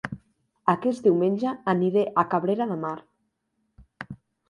[0.73, 2.99] Aquest diumenge aniré a Cabrera de Mar